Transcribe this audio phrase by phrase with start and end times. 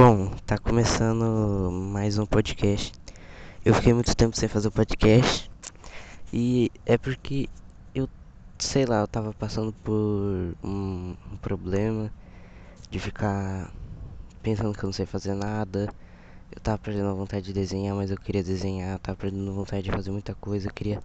[0.00, 2.92] Bom, tá começando mais um podcast.
[3.64, 5.50] Eu fiquei muito tempo sem fazer o podcast
[6.32, 7.48] e é porque
[7.92, 8.08] eu,
[8.60, 12.12] sei lá, eu tava passando por um, problema
[12.88, 13.72] de ficar
[14.40, 15.92] pensando que eu não sei fazer nada.
[16.54, 19.54] Eu tava perdendo a vontade de desenhar, mas eu queria desenhar, eu tava perdendo a
[19.54, 21.02] vontade de fazer muita coisa, eu queria.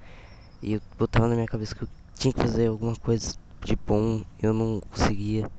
[0.62, 3.34] E eu botava na minha cabeça que eu tinha que fazer alguma coisa
[3.66, 5.50] de bom, eu não conseguia.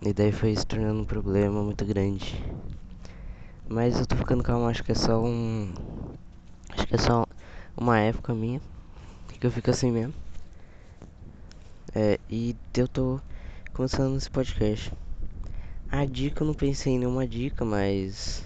[0.00, 2.42] E daí foi se tornando um problema muito grande.
[3.68, 5.72] Mas eu tô ficando calmo, acho que é só um.
[6.70, 7.26] Acho que é só
[7.76, 8.60] uma época minha.
[9.38, 10.14] Que eu fico assim mesmo.
[11.94, 13.20] É, e eu tô
[13.72, 14.92] começando esse podcast.
[15.90, 18.44] A dica eu não pensei em nenhuma dica, mas.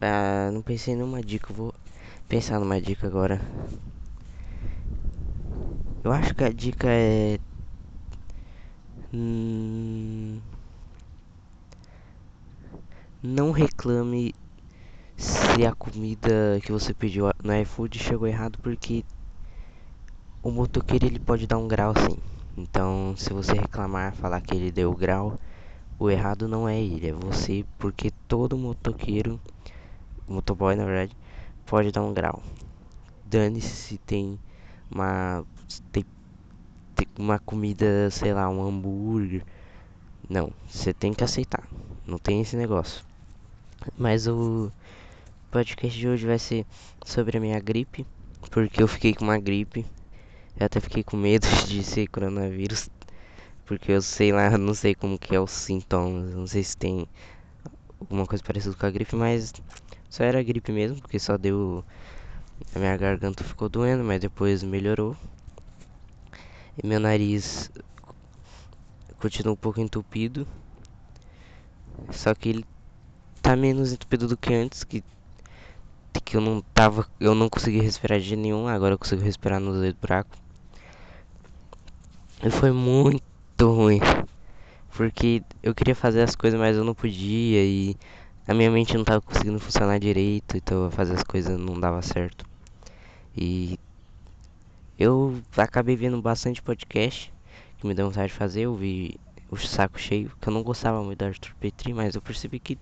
[0.00, 1.74] Ah, não pensei em nenhuma dica, eu vou
[2.28, 3.40] pensar numa dica agora.
[6.02, 7.38] Eu acho que a dica é
[9.12, 10.40] Hum,
[13.22, 14.34] não reclame
[15.16, 19.04] se a comida que você pediu no iFood chegou errado porque
[20.42, 22.16] o motoqueiro ele pode dar um grau sim.
[22.56, 25.38] Então, se você reclamar, falar que ele deu grau,
[25.98, 29.40] o errado não é ele, é você, porque todo motoqueiro,
[30.28, 31.16] motoboy na verdade,
[31.66, 32.42] pode dar um grau.
[33.24, 34.40] Dane-se se tem
[34.90, 35.44] uma
[35.92, 36.04] tem
[37.18, 39.44] uma comida, sei lá, um hambúrguer.
[40.28, 41.66] Não, você tem que aceitar.
[42.06, 43.04] Não tem esse negócio.
[43.96, 44.70] Mas o
[45.50, 46.66] podcast de hoje vai ser
[47.04, 48.06] sobre a minha gripe,
[48.50, 49.84] porque eu fiquei com uma gripe.
[50.58, 52.88] Eu até fiquei com medo de ser coronavírus,
[53.64, 57.06] porque eu sei lá, não sei como que é os sintomas, não sei se tem
[58.00, 59.52] alguma coisa parecida com a gripe, mas
[60.08, 61.84] só era gripe mesmo, porque só deu
[62.74, 65.16] a minha garganta ficou doendo, mas depois melhorou.
[66.82, 67.70] E meu nariz
[69.18, 70.46] continua um pouco entupido.
[72.10, 72.64] Só que ele
[73.42, 75.04] tá menos entupido do que antes, que,
[76.24, 77.06] que eu não tava.
[77.18, 80.30] Eu não consegui respirar de nenhum, agora eu consigo respirar no dedo buraco.
[82.42, 83.22] E foi muito
[83.60, 84.00] ruim.
[84.96, 87.96] Porque eu queria fazer as coisas, mas eu não podia e
[88.48, 92.44] a minha mente não tava conseguindo funcionar direito, então fazer as coisas não dava certo.
[93.36, 93.78] E
[95.00, 97.32] eu acabei vendo bastante podcast
[97.78, 98.62] que me deu vontade de fazer.
[98.62, 99.18] Eu vi
[99.50, 102.76] o saco cheio, que eu não gostava muito da Arthur Petri, mas eu percebi que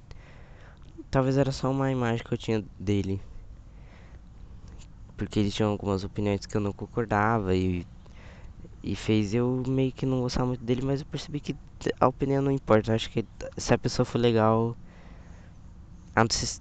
[1.12, 3.20] talvez era só uma imagem que eu tinha dele.
[5.16, 7.86] Porque ele tinha algumas opiniões que eu não concordava e,
[8.82, 11.54] e fez eu meio que não gostar muito dele, mas eu percebi que
[12.00, 12.90] a opinião não importa.
[12.90, 13.24] Eu acho que
[13.56, 14.76] se a pessoa for legal.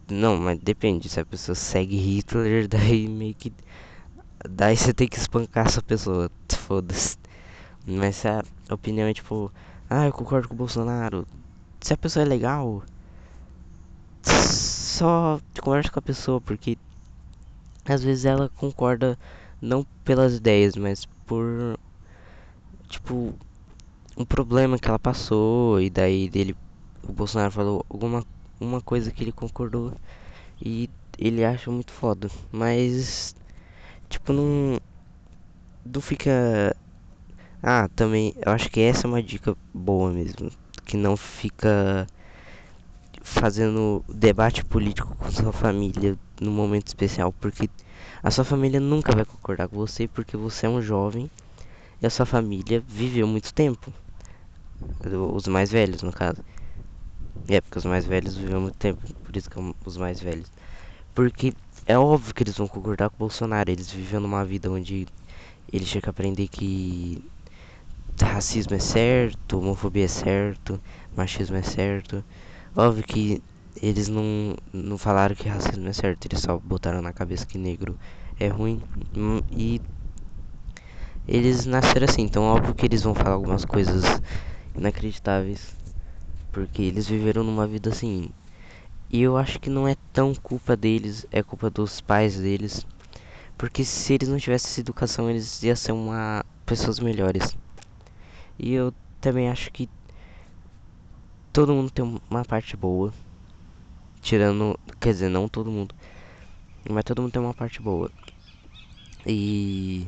[0.09, 1.09] Não, mas depende.
[1.09, 3.51] Se a pessoa segue Hitler, daí meio que
[4.45, 6.29] Daí você tem que espancar essa pessoa.
[6.51, 7.17] Foda-se.
[7.85, 9.51] Mas se a opinião é tipo,
[9.89, 11.25] ah, eu concordo com o Bolsonaro.
[11.81, 12.83] Se a pessoa é legal,
[14.23, 16.77] só conversa com a pessoa, porque
[17.85, 19.17] às vezes ela concorda
[19.61, 21.77] não pelas ideias, mas por
[22.89, 23.33] tipo
[24.17, 26.55] um problema que ela passou e daí dele
[27.07, 28.25] o Bolsonaro falou alguma
[28.59, 29.93] uma coisa que ele concordou
[30.61, 33.35] e ele acha muito foda, mas
[34.09, 34.77] tipo, não.
[35.85, 36.75] Não fica.
[37.61, 38.33] Ah, também.
[38.45, 40.51] Eu acho que essa é uma dica boa mesmo.
[40.85, 42.07] Que não fica
[43.21, 47.33] fazendo debate político com sua família no momento especial.
[47.33, 47.69] Porque
[48.23, 51.29] a sua família nunca vai concordar com você porque você é um jovem
[52.01, 53.93] e a sua família viveu muito tempo.
[55.33, 56.41] Os mais velhos, no caso.
[57.47, 60.51] É, porque os mais velhos viveu muito tempo, por isso que são os mais velhos.
[61.15, 61.53] Porque
[61.87, 63.71] é óbvio que eles vão concordar com o Bolsonaro.
[63.71, 65.07] Eles vivem numa vida onde
[65.71, 67.23] eles tinham que aprender que
[68.21, 70.81] racismo é certo, homofobia é certo,
[71.15, 72.23] machismo é certo.
[72.75, 73.43] Óbvio que
[73.81, 77.97] eles não, não falaram que racismo é certo, eles só botaram na cabeça que negro
[78.39, 78.81] é ruim.
[79.15, 79.81] Hum, e
[81.27, 84.03] eles nasceram assim, então óbvio que eles vão falar algumas coisas
[84.77, 85.75] inacreditáveis.
[86.51, 88.29] Porque eles viveram numa vida assim.
[89.09, 92.85] E eu acho que não é tão culpa deles, é culpa dos pais deles.
[93.57, 97.57] Porque se eles não tivessem essa educação, eles iam ser uma pessoas melhores.
[98.59, 99.89] E eu também acho que
[101.53, 103.13] todo mundo tem uma parte boa.
[104.21, 105.95] Tirando, quer dizer, não todo mundo,
[106.89, 108.11] mas todo mundo tem uma parte boa.
[109.25, 110.05] E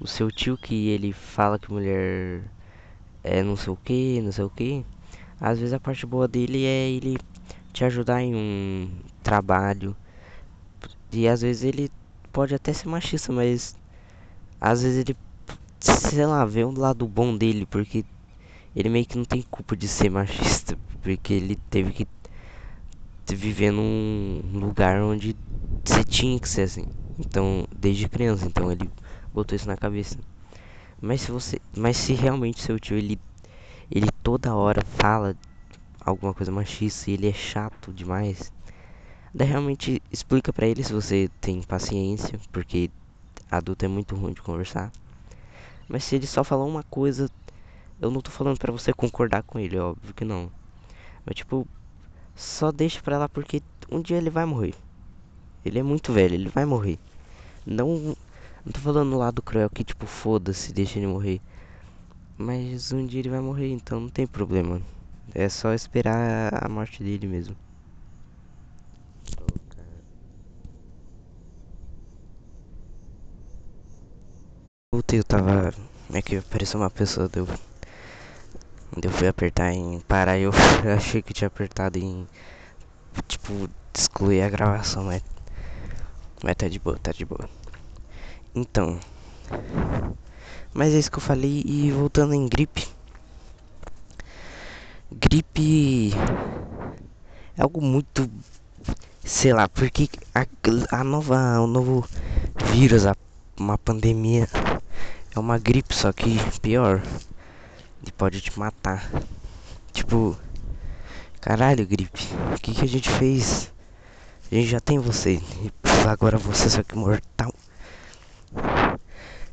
[0.00, 2.44] o seu tio que ele fala que mulher
[3.22, 4.84] é não sei o que, não sei o que.
[5.40, 7.16] Às vezes a parte boa dele é ele
[7.74, 8.88] te ajudar em um
[9.22, 9.94] trabalho.
[11.12, 11.90] E às vezes ele
[12.32, 13.76] pode até ser machista, mas
[14.60, 15.16] às vezes ele,
[15.80, 18.04] sei lá, vê um lado bom dele, porque
[18.74, 20.78] ele meio que não tem culpa de ser machista.
[21.02, 22.06] porque ele teve que
[23.34, 25.36] viver num lugar onde
[25.84, 26.84] você tinha que ser assim.
[27.18, 28.90] Então, desde criança, então ele
[29.32, 30.18] botou isso na cabeça.
[31.00, 33.20] Mas se você, mas se realmente seu tio ele
[33.90, 35.36] ele toda hora fala
[36.04, 38.52] alguma coisa machista e ele é chato demais,
[39.32, 42.90] daí realmente explica para ele se você tem paciência, porque
[43.50, 44.92] adulto é muito ruim de conversar.
[45.88, 47.30] Mas se ele só falar uma coisa,
[48.00, 50.50] eu não tô falando para você concordar com ele, óbvio que não.
[51.24, 51.66] Mas tipo,
[52.34, 54.74] só deixa pra lá porque um dia ele vai morrer.
[55.64, 56.98] Ele é muito velho, ele vai morrer.
[57.64, 58.14] Não,
[58.64, 61.40] não tô falando no lado cruel que tipo, foda-se, deixa ele morrer.
[62.36, 64.82] Mas um dia ele vai morrer, então não tem problema.
[65.34, 67.56] É só esperar a morte dele mesmo.
[74.92, 75.74] Voltei, eu tava.
[76.12, 77.46] É que apareceu uma pessoa, deu.
[79.02, 80.52] Eu fui apertar em parar eu
[80.96, 82.28] achei que tinha apertado em.
[83.26, 85.22] Tipo, excluir a gravação, mas.
[86.44, 87.48] Mas tá de boa, tá de boa.
[88.54, 89.00] Então.
[90.72, 92.86] Mas é isso que eu falei e voltando em gripe.
[95.20, 96.12] Gripe
[97.56, 98.28] é algo muito
[99.24, 100.46] sei lá, porque a,
[100.90, 102.06] a nova o novo
[102.72, 103.14] vírus, a,
[103.58, 104.48] uma pandemia
[105.34, 107.02] é uma gripe, só que pior.
[108.06, 109.10] E pode te matar.
[109.92, 110.36] Tipo,
[111.40, 112.22] caralho, gripe.
[112.54, 113.72] O que que a gente fez?
[114.50, 115.40] A gente já tem você.
[115.62, 115.72] E
[116.08, 117.52] agora você só que mortal.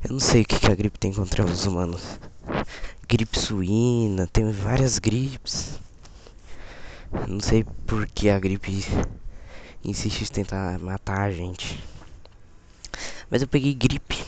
[0.04, 2.20] Eu não sei o que, que a gripe tem contra os humanos.
[3.12, 5.78] Gripe suína, tem várias gripes.
[7.28, 8.86] Não sei por que a gripe
[9.84, 11.84] insiste em tentar matar a gente.
[13.30, 14.24] Mas eu peguei gripe.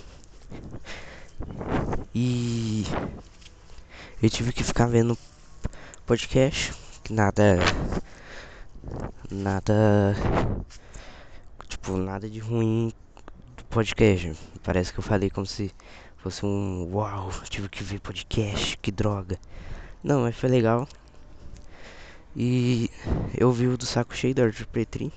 [2.14, 2.84] E
[4.22, 5.18] eu tive que ficar vendo
[6.06, 6.74] podcast,
[7.10, 7.60] nada
[9.32, 10.14] nada
[11.70, 12.92] tipo nada de ruim
[13.70, 14.34] podcast.
[14.62, 15.74] Parece que eu falei como se
[16.24, 19.38] fosse um uau, tive que ver podcast, que droga.
[20.02, 20.88] Não, mas foi legal.
[22.34, 22.90] E
[23.38, 25.12] eu vi o do saco cheio da Arthur Petri.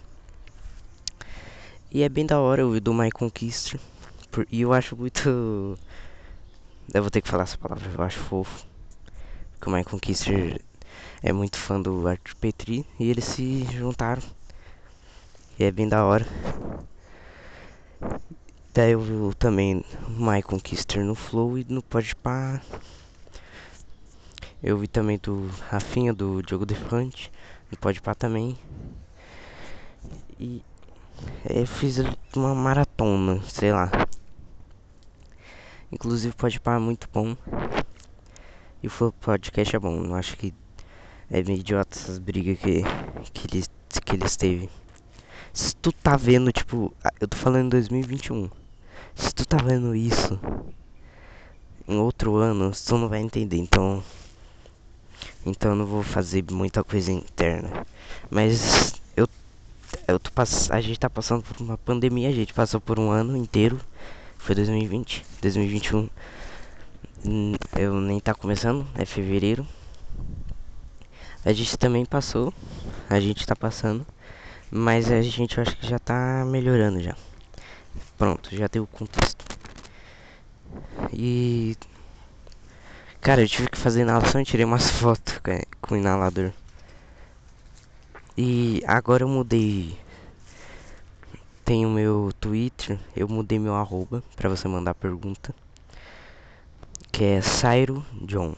[1.92, 3.78] E é bem da hora o do My Conquista.
[4.50, 5.78] E eu acho muito.
[6.94, 8.64] Eu vou ter que falar essa palavra, eu acho fofo.
[9.60, 10.30] Que o My Conquista
[11.20, 12.86] é muito fã do Arthur Petri.
[12.98, 14.22] E eles se juntaram.
[15.58, 16.26] E é bem da hora.
[18.76, 22.60] Daí eu vi também Michael Kister no Flow e no Podpah.
[24.62, 27.32] Eu vi também do Rafinha, do Diogo Defante,
[27.72, 28.54] no Podpah também.
[30.38, 30.62] E
[31.48, 31.96] é, eu fiz
[32.36, 33.90] uma maratona, sei lá.
[35.90, 37.34] Inclusive o Podpah é muito bom.
[38.82, 40.04] E o podcast é bom.
[40.04, 40.52] Eu acho que
[41.30, 42.82] é meio idiota essas brigas que,
[43.32, 43.70] que, eles,
[44.04, 44.68] que eles teve.
[45.54, 48.50] Se tu tá vendo, tipo, eu tô falando em 2021.
[49.16, 50.38] Se tu tá vendo isso
[51.88, 53.56] em outro ano, tu não vai entender.
[53.56, 54.04] Então,
[55.44, 57.70] então eu não vou fazer muita coisa interna.
[58.30, 59.26] Mas eu,
[60.06, 62.28] eu tô pass a gente tá passando por uma pandemia.
[62.28, 63.80] A gente passou por um ano inteiro.
[64.36, 66.10] Foi 2020, 2021.
[67.24, 69.66] Hum, eu nem tá começando, é fevereiro.
[71.42, 72.52] A gente também passou,
[73.08, 74.06] a gente tá passando,
[74.70, 77.16] mas a gente acho que já tá melhorando já.
[78.16, 79.44] Pronto, já deu o contexto.
[81.12, 81.76] E.
[83.20, 85.38] Cara, eu tive que fazer inalação e tirei umas fotos
[85.82, 86.52] com o inalador.
[88.36, 89.98] E agora eu mudei.
[91.64, 95.54] Tem o meu Twitter, eu mudei meu arroba pra você mandar pergunta.
[97.10, 98.54] Que é Sairo John.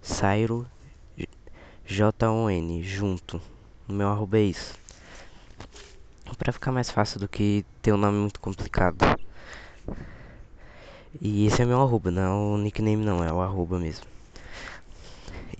[0.00, 0.66] Sairo
[1.86, 3.40] J-O-N, junto.
[3.88, 4.81] O meu arroba é isso.
[6.38, 8.96] Pra ficar mais fácil do que ter um nome muito complicado.
[11.20, 14.06] E esse é meu arroba, não é o nickname não, é o arroba mesmo.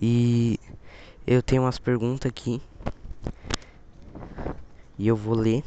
[0.01, 0.59] E
[1.25, 2.61] eu tenho umas perguntas aqui.
[4.97, 5.63] E eu vou ler.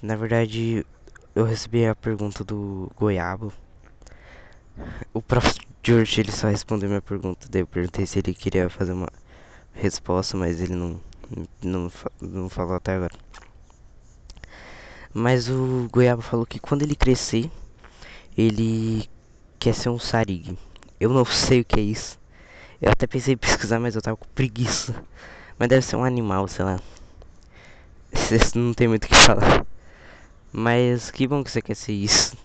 [0.00, 0.86] Na verdade,
[1.34, 3.52] eu recebi a pergunta do Goiabo.
[5.12, 5.58] O prof.
[5.84, 7.48] George ele só respondeu minha pergunta.
[7.50, 9.08] Daí eu perguntei se ele queria fazer uma
[9.72, 11.00] resposta, mas ele não
[11.62, 13.14] não, não falou até agora.
[15.14, 17.50] Mas o Goiaba falou que quando ele crescer,
[18.36, 19.08] ele
[19.58, 20.56] quer ser um sarig.
[20.98, 22.18] Eu não sei o que é isso.
[22.80, 25.04] Eu até pensei em pesquisar, mas eu tava com preguiça.
[25.58, 26.80] Mas deve ser um animal, sei lá.
[28.54, 29.66] Não tem muito o que falar.
[30.52, 32.36] Mas que bom que você quer ser isso.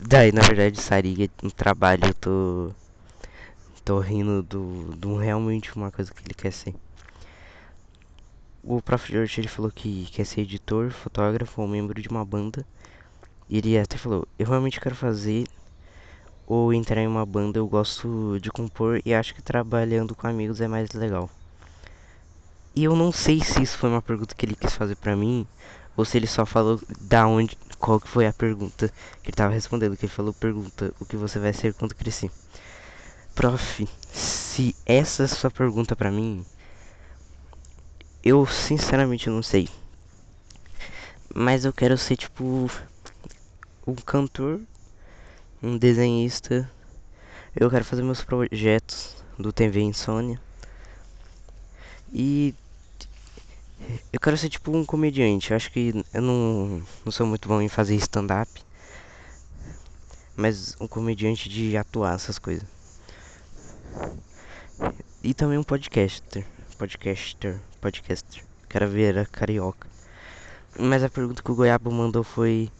[0.00, 2.06] Daí, na verdade, sarig é um trabalho.
[2.06, 2.70] Eu tô.
[3.84, 6.74] tô rindo do, do realmente uma coisa que ele quer ser.
[8.66, 9.12] O Prof.
[9.12, 12.64] George ele falou que quer ser editor, fotógrafo ou membro de uma banda.
[13.46, 15.46] E ele até falou: Eu realmente quero fazer
[16.46, 17.58] ou entrar em uma banda.
[17.58, 21.28] Eu gosto de compor e acho que trabalhando com amigos é mais legal.
[22.74, 25.46] E eu não sei se isso foi uma pergunta que ele quis fazer pra mim
[25.94, 28.90] ou se ele só falou da onde, qual que foi a pergunta
[29.22, 29.94] que ele tava respondendo.
[29.94, 32.30] Que ele falou: Pergunta o que você vai ser quando crescer.
[33.34, 36.46] Prof, se essa é a sua pergunta pra mim,
[38.24, 39.68] eu sinceramente não sei.
[41.34, 42.70] Mas eu quero ser tipo
[43.86, 44.60] um cantor,
[45.62, 46.70] um desenhista.
[47.54, 50.40] Eu quero fazer meus projetos do TV Insônia.
[52.10, 52.54] E
[54.10, 55.50] eu quero ser tipo um comediante.
[55.50, 58.50] Eu acho que eu não, não sou muito bom em fazer stand-up.
[60.34, 62.66] Mas um comediante de atuar essas coisas.
[65.22, 66.46] E também um podcaster.
[66.78, 67.60] Podcaster.
[67.84, 68.42] Podcaster.
[68.66, 69.86] Quero ver a carioca.
[70.78, 72.70] Mas a pergunta que o Goiaba mandou foi.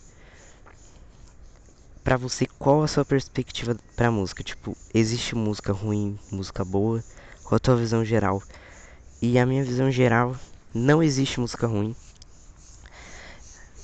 [2.02, 4.42] Pra você, qual a sua perspectiva pra música?
[4.42, 7.04] Tipo, existe música ruim, música boa?
[7.42, 8.42] Qual a tua visão geral?
[9.20, 10.34] E a minha visão geral,
[10.72, 11.94] não existe música ruim.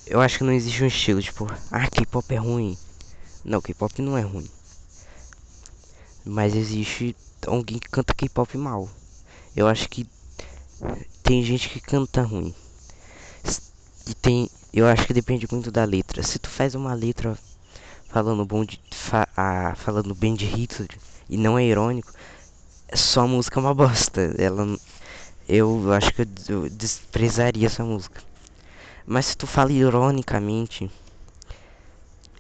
[0.07, 2.79] Eu acho que não existe um estilo, tipo, ah, K-pop é ruim.
[3.45, 4.51] Não, K-pop não é ruim.
[6.25, 7.15] Mas existe
[7.47, 8.89] alguém que canta K-pop mal.
[9.55, 10.09] Eu acho que
[11.23, 12.55] tem gente que canta ruim.
[14.07, 14.51] E tem.
[14.73, 16.23] Eu acho que depende muito da letra.
[16.23, 17.37] Se tu faz uma letra
[18.09, 18.81] falando bom de.
[18.91, 19.27] Fa,
[19.77, 20.91] falando bem de Hitler
[21.29, 22.13] e não é irônico,
[22.93, 24.35] só a música é uma bosta.
[24.39, 24.79] Ela.
[25.49, 28.23] Eu acho que eu desprezaria essa música.
[29.07, 30.91] Mas se tu fala ironicamente,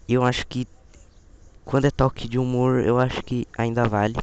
[0.08, 0.66] eu acho que
[1.64, 4.16] quando é toque de humor, eu acho que ainda vale.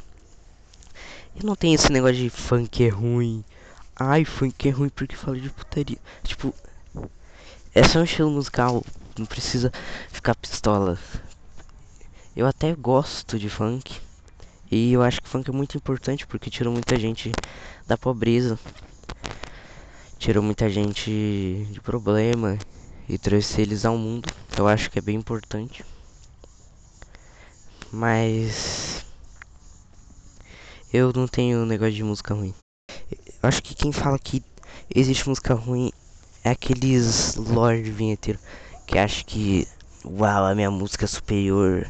[1.34, 3.44] E não tem esse negócio de funk é ruim.
[4.00, 5.98] Ai, funk é ruim porque fala de putaria.
[6.22, 6.54] Tipo,
[7.74, 8.84] é só um estilo musical.
[9.18, 9.72] Não precisa
[10.08, 10.96] ficar pistola.
[12.36, 14.00] Eu até gosto de funk.
[14.70, 17.32] E eu acho que funk é muito importante porque tirou muita gente
[17.88, 18.56] da pobreza.
[20.16, 22.56] Tirou muita gente de problema
[23.08, 24.32] e trouxe eles ao mundo.
[24.56, 25.84] Eu acho que é bem importante.
[27.90, 29.04] Mas
[30.92, 32.54] eu não tenho negócio de música ruim.
[33.42, 34.42] Acho que quem fala que
[34.92, 35.92] existe música ruim
[36.42, 38.38] é aqueles Lord vinheteiro
[38.84, 39.68] que acha que
[40.04, 41.88] uau, a minha música é superior.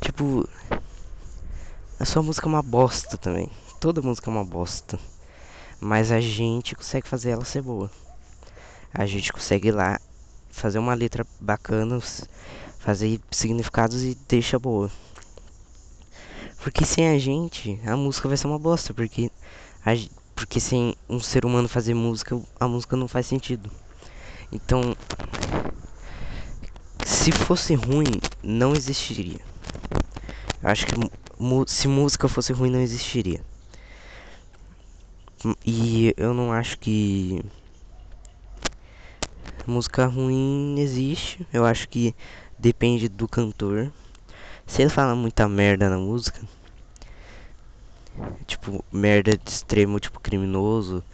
[0.00, 0.48] Tipo,
[1.98, 3.48] a sua música é uma bosta também.
[3.78, 4.98] Toda música é uma bosta.
[5.80, 7.90] Mas a gente consegue fazer ela ser boa.
[8.92, 9.98] A gente consegue ir lá
[10.50, 12.00] fazer uma letra bacana,
[12.78, 14.90] fazer significados e deixa boa.
[16.62, 18.92] Porque sem a gente, a música vai ser uma bosta.
[18.92, 19.30] Porque,
[19.86, 19.92] a,
[20.40, 23.70] porque sem um ser humano fazer música, a música não faz sentido.
[24.50, 24.96] Então,
[27.04, 29.40] se fosse ruim, não existiria.
[30.62, 30.94] Acho que
[31.66, 33.42] se música fosse ruim, não existiria.
[35.62, 37.44] E eu não acho que
[39.66, 41.46] música ruim existe.
[41.52, 42.14] Eu acho que
[42.58, 43.92] depende do cantor.
[44.66, 46.40] Se ele fala muita merda na música,
[48.46, 51.04] tipo, merda de extremo, tipo, criminoso,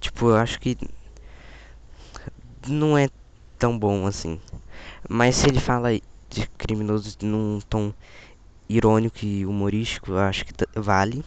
[0.00, 0.76] tipo, eu acho que
[2.68, 3.08] não é
[3.58, 4.40] tão bom assim.
[5.08, 7.92] Mas se ele fala de criminoso num tom
[8.68, 11.24] irônico e humorístico, eu acho que vale.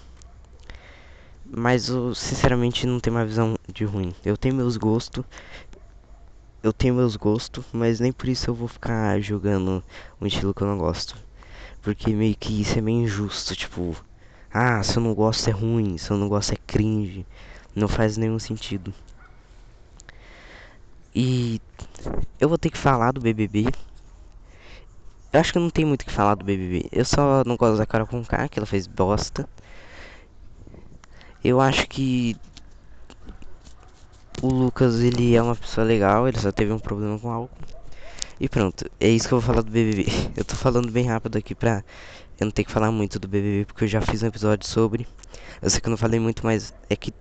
[1.46, 4.14] Mas eu sinceramente não tenho uma visão de ruim.
[4.24, 5.24] Eu tenho meus gostos,
[6.64, 9.84] eu tenho meus gostos, mas nem por isso eu vou ficar jogando
[10.20, 11.16] um estilo que eu não gosto.
[11.86, 13.96] Porque meio que isso é meio injusto, tipo,
[14.52, 17.28] ah, se eu não gosto é ruim, se eu não gosto é cringe.
[17.76, 18.92] Não faz nenhum sentido.
[21.14, 21.62] E
[22.40, 23.68] eu vou ter que falar do BBB.
[25.32, 26.90] Eu acho que não tem muito o que falar do BBB.
[26.92, 29.48] Eu só não gosto da cara com K, que ela fez bosta.
[31.44, 32.36] Eu acho que
[34.42, 37.56] o Lucas, ele é uma pessoa legal, ele só teve um problema com álcool.
[38.40, 40.06] E pronto, é isso que eu vou falar do BBB.
[40.36, 41.84] Eu tô falando bem rápido aqui pra
[42.38, 45.08] eu não ter que falar muito do BBB, porque eu já fiz um episódio sobre.
[45.62, 47.14] Eu sei que eu não falei muito, mas é que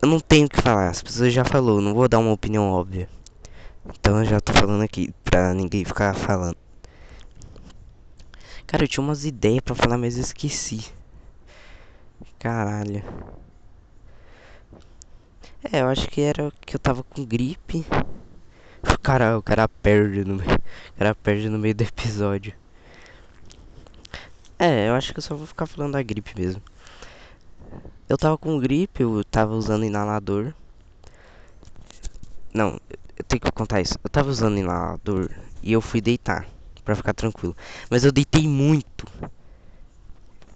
[0.00, 0.88] eu não tenho o que falar.
[0.88, 3.06] As pessoas já falou, não vou dar uma opinião óbvia.
[3.84, 6.56] Então eu já tô falando aqui pra ninguém ficar falando.
[8.66, 10.86] Cara, eu tinha umas ideias pra falar, mas eu esqueci.
[12.38, 13.04] Caralho.
[15.70, 17.84] É, eu acho que era que eu tava com gripe.
[19.02, 20.58] Cara, o cara perde no meio.
[20.96, 22.52] Cara perde no meio do episódio.
[24.58, 26.62] É, eu acho que eu só vou ficar falando da gripe mesmo.
[28.06, 30.52] Eu tava com gripe, eu tava usando inalador.
[32.52, 32.78] Não,
[33.16, 33.94] eu tenho que contar isso.
[34.04, 35.30] Eu tava usando inalador
[35.62, 36.46] e eu fui deitar
[36.84, 37.56] pra ficar tranquilo.
[37.88, 39.06] Mas eu deitei muito.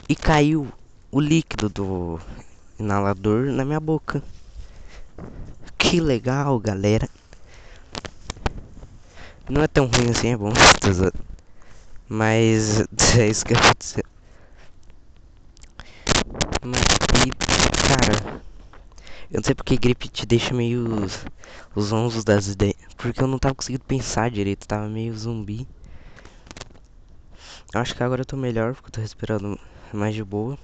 [0.07, 0.71] E caiu
[1.11, 2.21] o líquido do
[2.79, 4.23] inalador na minha boca.
[5.79, 7.09] Que legal, galera.
[9.49, 10.53] Não é tão ruim assim, é bom.
[12.09, 12.81] Mas
[13.19, 14.05] é isso que aconteceu.
[16.63, 16.83] Mas
[17.87, 18.15] cara.
[19.31, 21.27] Eu não sei porque gripe te deixa meio os,
[21.75, 22.77] os onzos das ideias.
[22.97, 25.67] Porque eu não tava conseguindo pensar direito, tava meio zumbi.
[27.75, 29.59] Acho que agora eu tô melhor, porque eu tô respirando
[29.93, 30.57] mais de boa.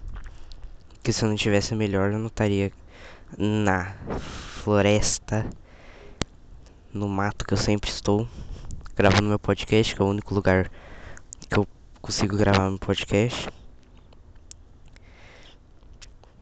[0.94, 2.70] Porque se eu não tivesse melhor, eu não estaria
[3.36, 3.94] na
[4.62, 5.46] floresta,
[6.92, 8.28] no mato que eu sempre estou,
[9.00, 10.70] gravando meu podcast, que é o único lugar
[11.48, 11.66] que eu
[12.02, 13.48] consigo gravar meu podcast.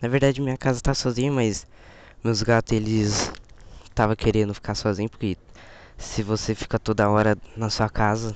[0.02, 1.68] Na verdade, minha casa tá sozinha, mas
[2.24, 3.30] meus gatos eles
[3.94, 5.36] tava querendo ficar sozinho porque
[5.96, 8.34] se você fica toda hora na sua casa,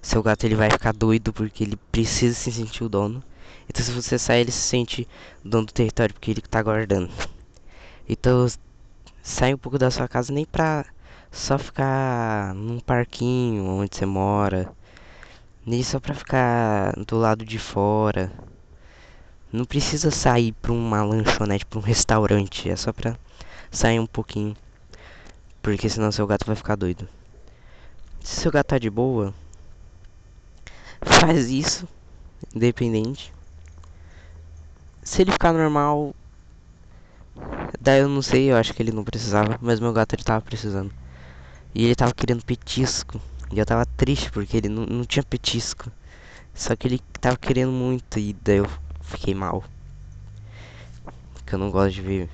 [0.00, 3.20] seu gato ele vai ficar doido porque ele precisa se sentir o dono.
[3.68, 5.08] Então se você sair, ele se sente
[5.44, 7.10] dono do território porque ele tá guardando.
[8.08, 8.46] Então
[9.20, 10.86] sai um pouco da sua casa nem pra
[11.30, 14.72] só ficar num parquinho onde você mora.
[15.64, 18.32] Nem só pra ficar do lado de fora.
[19.52, 22.70] Não precisa sair pra uma lanchonete, pra um restaurante.
[22.70, 23.16] É só pra
[23.70, 24.56] sair um pouquinho.
[25.62, 27.08] Porque senão seu gato vai ficar doido.
[28.20, 29.32] Se seu gato tá de boa,
[31.00, 31.88] faz isso,
[32.54, 33.32] independente.
[35.02, 36.14] Se ele ficar normal,
[37.80, 40.42] daí eu não sei, eu acho que ele não precisava, mas meu gato ele tava
[40.42, 40.92] precisando.
[41.78, 43.20] E ele tava querendo petisco.
[43.52, 45.92] E eu tava triste porque ele não, não tinha petisco.
[46.52, 48.66] Só que ele tava querendo muito e daí eu
[49.00, 49.62] fiquei mal.
[51.32, 52.30] Porque eu não gosto de ver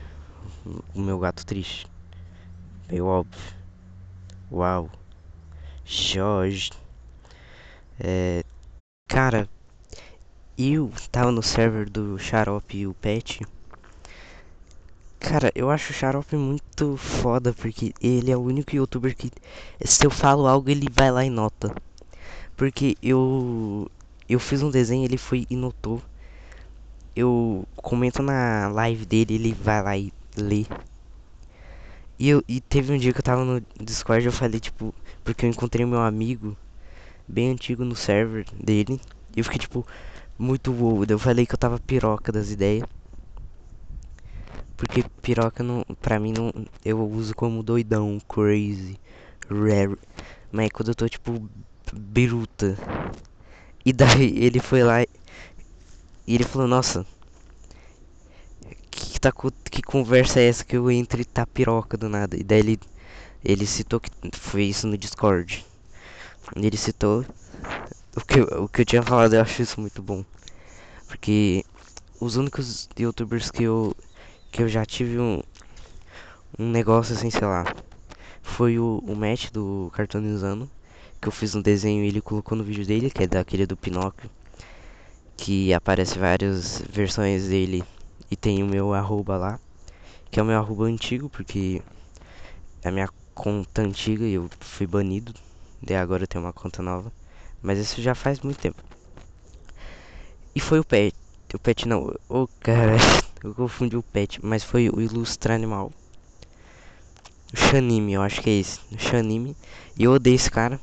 [0.94, 1.86] o meu gato triste.
[2.90, 3.38] Meio óbvio.
[4.50, 4.90] Uau.
[5.84, 6.70] Jorge.
[8.00, 8.42] É.
[9.06, 9.46] Cara,
[10.56, 13.46] eu tava no server do Xarope e o Pet.
[15.26, 19.30] Cara, eu acho o Xarope muito foda porque ele é o único youtuber que
[19.82, 21.74] se eu falo algo ele vai lá e nota.
[22.56, 23.90] Porque eu
[24.28, 26.02] eu fiz um desenho, ele foi e notou
[27.16, 30.64] eu comento na live dele, ele vai lá e lê.
[32.18, 35.44] E, eu, e teve um dia que eu tava no Discord, eu falei, tipo, porque
[35.44, 36.56] eu encontrei meu amigo
[37.28, 39.00] bem antigo no server dele.
[39.36, 39.86] E eu fiquei, tipo,
[40.38, 41.04] muito wow.
[41.08, 42.86] Eu falei que eu tava piroca das ideias.
[44.76, 46.52] Porque piroca não, pra mim não,
[46.84, 48.98] eu uso como doidão, crazy,
[49.48, 49.96] rare.
[50.50, 51.48] Mas quando eu tô tipo
[51.92, 52.76] biruta.
[53.84, 55.02] E daí ele foi lá
[56.26, 57.06] e ele falou, nossa.
[58.90, 59.32] Que, tá,
[59.70, 62.36] que conversa é essa que eu entre tá piroca do nada?
[62.36, 62.80] E daí ele,
[63.44, 65.64] ele citou que foi isso no Discord.
[66.56, 67.24] Ele citou
[68.16, 70.24] o que, o que eu tinha falado, eu acho isso muito bom.
[71.06, 71.64] Porque
[72.20, 73.94] os únicos youtubers que eu
[74.54, 75.42] que eu já tive um,
[76.56, 77.64] um negócio assim, sei lá,
[78.40, 80.70] foi o, o Matt do Cartonizando,
[81.20, 83.76] que eu fiz um desenho e ele colocou no vídeo dele, que é daquele do
[83.76, 84.30] Pinóquio
[85.36, 87.82] que aparece várias versões dele
[88.30, 89.60] e tem o meu arroba lá,
[90.30, 91.82] que é o meu arroba antigo, porque
[92.80, 95.34] é a minha conta antiga e eu fui banido,
[95.84, 97.12] e agora eu tenho uma conta nova,
[97.60, 98.80] mas isso já faz muito tempo.
[100.54, 101.12] E foi o pet,
[101.52, 102.92] o pet não, o oh, cara,
[103.44, 105.92] eu confundi o pet, mas foi o Ilustra Animal.
[107.52, 109.54] O Shanime, eu acho que é esse, o Shanime,
[109.98, 110.80] e eu odeio esse cara,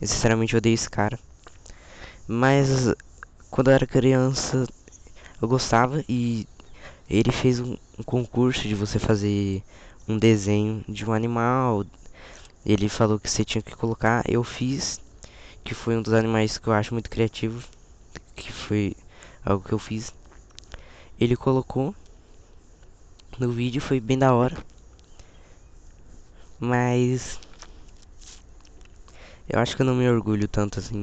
[0.00, 1.20] eu sinceramente odeio esse cara.
[2.26, 2.94] Mas
[3.50, 4.66] quando eu era criança,
[5.42, 6.48] eu gostava e
[7.08, 9.62] ele fez um, um concurso de você fazer
[10.08, 11.84] um desenho de um animal.
[12.64, 14.98] Ele falou que você tinha que colocar, eu fiz,
[15.62, 17.62] que foi um dos animais que eu acho muito criativo,
[18.34, 18.96] que foi
[19.44, 20.18] algo que eu fiz.
[21.20, 21.94] Ele colocou
[23.38, 24.56] no vídeo, foi bem da hora.
[26.58, 27.38] Mas
[29.48, 31.02] eu acho que eu não me orgulho tanto assim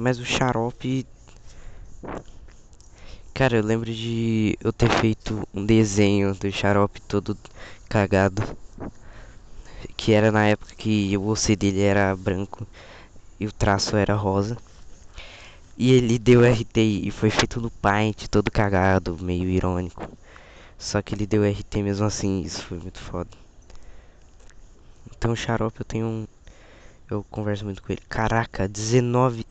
[0.00, 1.06] mas o xarope.
[3.34, 7.36] Cara, eu lembro de eu ter feito um desenho do xarope todo
[7.86, 8.42] cagado.
[9.98, 12.66] Que era na época que o OC dele era branco
[13.38, 14.56] e o traço era rosa.
[15.82, 20.06] E ele deu RT e foi feito no Paint, todo cagado, meio irônico.
[20.76, 23.30] Só que ele deu RT mesmo assim, isso foi muito foda.
[25.10, 26.26] Então xarope eu tenho um.
[27.10, 28.02] Eu converso muito com ele.
[28.10, 29.46] Caraca, 19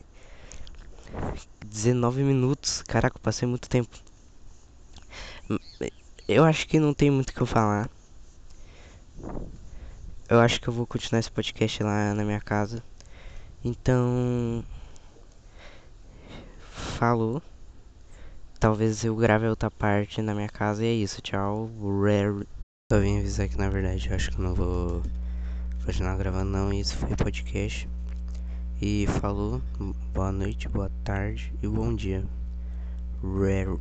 [1.65, 2.83] 19 minutos.
[2.83, 3.89] Caraca, eu passei muito tempo.
[6.27, 7.89] Eu acho que não tem muito o que eu falar.
[10.29, 12.83] Eu acho que eu vou continuar esse podcast lá na minha casa.
[13.65, 14.63] Então.
[16.99, 17.41] Falou.
[18.59, 21.21] Talvez eu grave outra parte na minha casa e é isso.
[21.21, 21.71] Tchau.
[21.81, 22.45] Rare.
[22.91, 25.01] Só vim avisar que na verdade eu acho que não vou
[25.85, 26.73] continuar gravando não.
[26.73, 27.87] Isso foi podcast.
[28.81, 29.61] E falou.
[30.13, 32.25] Boa noite, boa tarde e bom dia.
[33.23, 33.79] Rare.